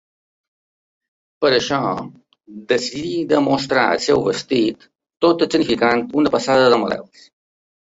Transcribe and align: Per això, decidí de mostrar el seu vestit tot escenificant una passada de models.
Per 1.45 1.51
això, 1.57 1.81
decidí 2.73 3.13
de 3.35 3.45
mostrar 3.51 3.87
el 3.93 4.03
seu 4.09 4.27
vestit 4.33 4.93
tot 5.29 5.49
escenificant 5.51 6.07
una 6.25 6.37
passada 6.39 6.71
de 6.77 6.87
models. 6.87 7.29